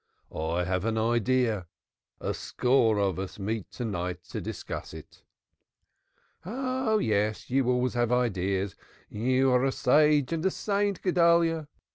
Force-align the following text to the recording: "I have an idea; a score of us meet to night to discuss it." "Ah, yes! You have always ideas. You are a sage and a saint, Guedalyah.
"I 0.35 0.63
have 0.63 0.83
an 0.85 0.97
idea; 0.97 1.67
a 2.19 2.33
score 2.33 2.97
of 2.97 3.19
us 3.19 3.37
meet 3.37 3.69
to 3.73 3.85
night 3.85 4.23
to 4.29 4.41
discuss 4.41 4.95
it." 4.95 5.21
"Ah, 6.43 6.97
yes! 6.97 7.51
You 7.51 7.57
have 7.61 7.67
always 7.69 7.95
ideas. 7.95 8.73
You 9.09 9.51
are 9.51 9.63
a 9.63 9.71
sage 9.71 10.33
and 10.33 10.43
a 10.43 10.49
saint, 10.49 11.03
Guedalyah. 11.03 11.67